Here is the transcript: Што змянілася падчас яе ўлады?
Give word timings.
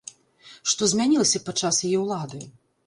Што 0.73 0.89
змянілася 0.93 1.43
падчас 1.51 1.85
яе 1.91 1.97
ўлады? 2.07 2.47